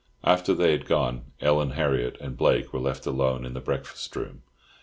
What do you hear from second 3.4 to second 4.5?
in the breakfast room.